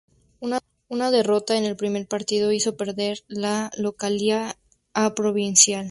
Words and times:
Una 0.89 1.11
derrota 1.11 1.57
en 1.59 1.63
el 1.63 1.75
primer 1.75 2.07
partido 2.07 2.51
hizo 2.51 2.75
perder 2.75 3.19
la 3.27 3.69
localía 3.77 4.57
a 4.95 5.13
Provincial. 5.13 5.79